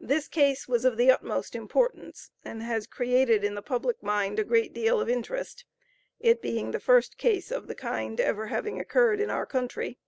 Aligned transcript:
This 0.00 0.26
case 0.26 0.66
was 0.66 0.84
of 0.84 0.96
the 0.96 1.12
utmost 1.12 1.54
importance, 1.54 2.32
and 2.44 2.60
has 2.64 2.88
created 2.88 3.44
in 3.44 3.54
the 3.54 3.62
public 3.62 4.02
mind 4.02 4.40
a 4.40 4.44
great 4.44 4.72
deal 4.72 5.00
of 5.00 5.08
interest 5.08 5.64
it 6.18 6.42
being 6.42 6.72
the 6.72 6.80
first 6.80 7.16
case 7.18 7.52
of 7.52 7.68
the 7.68 7.76
kind 7.76 8.18
ever 8.18 8.48
having 8.48 8.80
occurred 8.80 9.20
in 9.20 9.30
our 9.30 9.46
country. 9.46 10.00